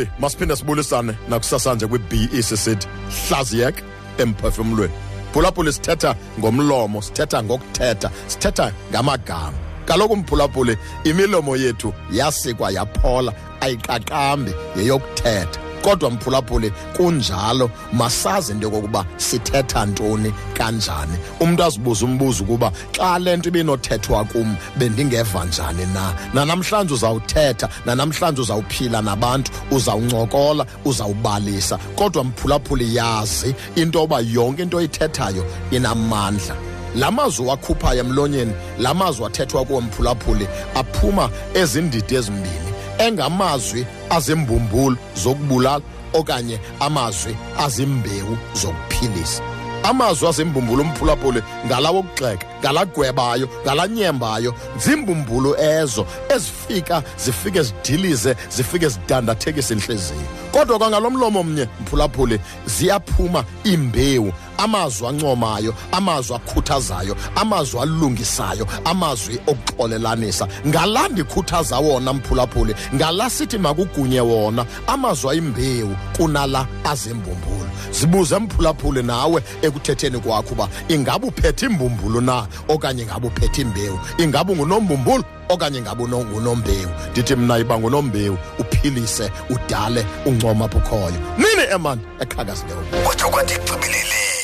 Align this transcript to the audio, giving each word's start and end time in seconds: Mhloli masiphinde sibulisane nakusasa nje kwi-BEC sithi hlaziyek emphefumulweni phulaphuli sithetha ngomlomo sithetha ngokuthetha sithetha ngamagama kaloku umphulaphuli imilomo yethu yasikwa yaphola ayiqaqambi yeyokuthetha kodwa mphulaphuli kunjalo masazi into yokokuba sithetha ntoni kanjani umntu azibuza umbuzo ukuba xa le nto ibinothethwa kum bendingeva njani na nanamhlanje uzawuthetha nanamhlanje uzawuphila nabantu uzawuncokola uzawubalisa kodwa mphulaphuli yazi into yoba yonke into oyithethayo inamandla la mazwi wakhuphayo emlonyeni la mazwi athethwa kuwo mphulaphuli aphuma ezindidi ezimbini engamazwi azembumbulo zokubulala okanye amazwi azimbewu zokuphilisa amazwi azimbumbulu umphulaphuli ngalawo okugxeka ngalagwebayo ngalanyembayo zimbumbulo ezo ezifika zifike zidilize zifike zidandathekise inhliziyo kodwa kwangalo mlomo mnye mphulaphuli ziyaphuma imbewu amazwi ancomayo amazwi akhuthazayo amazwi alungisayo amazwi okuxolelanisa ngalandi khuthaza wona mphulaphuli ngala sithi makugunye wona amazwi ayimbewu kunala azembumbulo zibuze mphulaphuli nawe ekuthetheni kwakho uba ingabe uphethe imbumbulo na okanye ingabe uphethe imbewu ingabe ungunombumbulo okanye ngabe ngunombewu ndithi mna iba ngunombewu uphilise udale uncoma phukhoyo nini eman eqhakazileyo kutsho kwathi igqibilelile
Mhloli 0.00 0.08
masiphinde 0.18 0.56
sibulisane 0.56 1.14
nakusasa 1.28 1.74
nje 1.74 1.86
kwi-BEC 1.86 2.48
sithi 2.64 2.86
hlaziyek 3.28 3.82
emphefumulweni 4.18 4.92
phulaphuli 5.32 5.72
sithetha 5.72 6.10
ngomlomo 6.38 6.98
sithetha 7.06 7.38
ngokuthetha 7.42 8.08
sithetha 8.32 8.66
ngamagama 8.90 9.58
kaloku 9.88 10.12
umphulaphuli 10.14 10.74
imilomo 11.10 11.52
yethu 11.64 11.88
yasikwa 12.18 12.68
yaphola 12.76 13.32
ayiqaqambi 13.64 14.52
yeyokuthetha 14.76 15.69
kodwa 15.82 16.10
mphulaphuli 16.10 16.72
kunjalo 16.96 17.70
masazi 17.92 18.52
into 18.52 18.66
yokokuba 18.68 19.04
sithetha 19.16 19.86
ntoni 19.86 20.32
kanjani 20.56 21.12
umntu 21.40 21.64
azibuza 21.64 22.04
umbuzo 22.04 22.44
ukuba 22.44 22.72
xa 22.96 23.18
le 23.18 23.36
nto 23.36 23.48
ibinothethwa 23.48 24.24
kum 24.24 24.56
bendingeva 24.78 25.44
njani 25.44 25.86
na 25.94 26.12
nanamhlanje 26.34 26.94
uzawuthetha 26.94 27.68
nanamhlanje 27.86 28.40
uzawuphila 28.42 29.02
nabantu 29.02 29.50
uzawuncokola 29.70 30.66
uzawubalisa 30.84 31.78
kodwa 31.96 32.24
mphulaphuli 32.24 32.96
yazi 32.96 33.54
into 33.74 33.98
yoba 34.00 34.20
yonke 34.20 34.62
into 34.62 34.76
oyithethayo 34.76 35.44
inamandla 35.70 36.54
la 36.96 37.10
mazwi 37.10 37.46
wakhuphayo 37.46 38.00
emlonyeni 38.00 38.52
la 38.78 38.94
mazwi 38.94 39.26
athethwa 39.26 39.64
kuwo 39.64 39.80
mphulaphuli 39.80 40.48
aphuma 40.74 41.30
ezindidi 41.54 42.14
ezimbini 42.14 42.69
engamazwi 43.06 43.86
azembumbulo 44.10 44.96
zokubulala 45.16 45.82
okanye 46.14 46.58
amazwi 46.80 47.36
azimbewu 47.58 48.36
zokuphilisa 48.54 49.42
amazwi 49.90 50.24
azimbumbulu 50.32 50.82
umphulaphuli 50.82 51.42
ngalawo 51.66 51.98
okugxeka 52.02 52.44
ngalagwebayo 52.60 53.46
ngalanyembayo 53.64 54.50
zimbumbulo 54.84 55.50
ezo 55.76 56.02
ezifika 56.34 56.96
zifike 57.22 57.60
zidilize 57.66 58.32
zifike 58.54 58.86
zidandathekise 58.88 59.74
inhliziyo 59.74 60.28
kodwa 60.52 60.78
kwangalo 60.78 61.10
mlomo 61.10 61.42
mnye 61.42 61.66
mphulaphuli 61.82 62.36
ziyaphuma 62.66 63.44
imbewu 63.64 64.32
amazwi 64.60 65.06
ancomayo 65.08 65.74
amazwi 65.92 66.36
akhuthazayo 66.36 67.16
amazwi 67.34 67.80
alungisayo 67.80 68.66
amazwi 68.84 69.38
okuxolelanisa 69.48 70.46
ngalandi 70.66 71.24
khuthaza 71.24 71.78
wona 71.78 72.12
mphulaphuli 72.12 72.74
ngala 72.94 73.30
sithi 73.30 73.58
makugunye 73.58 74.20
wona 74.20 74.66
amazwi 74.86 75.30
ayimbewu 75.30 75.96
kunala 76.16 76.66
azembumbulo 76.84 77.66
zibuze 77.90 78.38
mphulaphuli 78.38 79.02
nawe 79.02 79.42
ekuthetheni 79.62 80.18
kwakho 80.18 80.50
uba 80.54 80.68
ingabe 80.88 81.26
uphethe 81.26 81.66
imbumbulo 81.66 82.20
na 82.20 82.46
okanye 82.68 83.02
ingabe 83.02 83.26
uphethe 83.26 83.62
imbewu 83.62 83.98
ingabe 84.18 84.52
ungunombumbulo 84.52 85.24
okanye 85.48 85.80
ngabe 85.80 86.04
ngunombewu 86.08 86.90
ndithi 87.10 87.34
mna 87.36 87.58
iba 87.58 87.78
ngunombewu 87.78 88.38
uphilise 88.58 89.32
udale 89.50 90.06
uncoma 90.26 90.68
phukhoyo 90.68 91.20
nini 91.40 91.64
eman 91.74 91.98
eqhakazileyo 92.22 92.80
kutsho 93.06 93.26
kwathi 93.28 93.54
igqibilelile 93.54 94.39